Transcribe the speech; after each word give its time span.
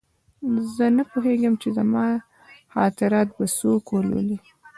زه 0.75 0.85
نه 0.97 1.03
پوهېږم 1.11 1.53
چې 1.61 1.69
زما 1.77 2.05
خاطرات 2.75 3.27
به 3.37 3.45
څوک 3.57 3.83
ولولي 3.89 4.37